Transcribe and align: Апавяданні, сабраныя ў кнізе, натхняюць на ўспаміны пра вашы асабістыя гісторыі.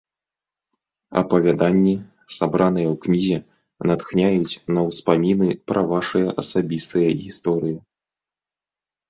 Апавяданні, 1.19 1.91
сабраныя 2.37 2.87
ў 2.93 2.95
кнізе, 3.03 3.37
натхняюць 3.91 4.59
на 4.79 4.87
ўспаміны 4.89 5.49
пра 5.69 5.81
вашы 5.93 6.23
асабістыя 6.47 7.09
гісторыі. 7.23 7.77